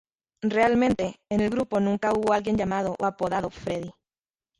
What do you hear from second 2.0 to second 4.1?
hubo alguien llamado o apodado "Freddy".